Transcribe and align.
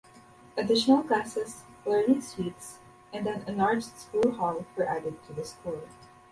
Additional 0.57 1.03
classes, 1.03 1.61
learning 1.85 2.21
suites 2.21 2.79
and 3.13 3.27
an 3.27 3.43
enlarged 3.47 3.95
school 3.99 4.31
hall 4.31 4.65
were 4.75 4.87
added 4.89 5.23
to 5.27 5.33
the 5.33 5.45
school. 5.45 5.83